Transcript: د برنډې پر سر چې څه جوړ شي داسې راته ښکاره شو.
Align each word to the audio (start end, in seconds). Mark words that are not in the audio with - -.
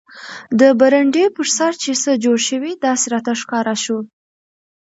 د 0.59 0.61
برنډې 0.79 1.25
پر 1.35 1.47
سر 1.57 1.71
چې 1.83 1.91
څه 2.03 2.11
جوړ 2.23 2.37
شي 2.47 2.57
داسې 2.85 3.05
راته 3.13 3.31
ښکاره 3.41 3.75
شو. 3.83 3.99